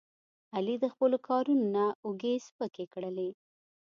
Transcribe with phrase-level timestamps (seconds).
[0.55, 3.29] علي د خپلو کارونو نه اوږې سپکې کړلې.